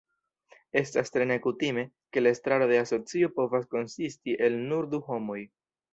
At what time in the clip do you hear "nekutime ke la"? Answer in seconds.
1.31-2.33